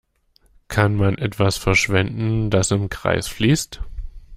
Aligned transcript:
Kann 0.67 0.95
man 0.95 1.19
etwas 1.19 1.57
verschwenden, 1.57 2.49
das 2.49 2.71
im 2.71 2.89
Kreis 2.89 3.27
fließt? 3.27 3.83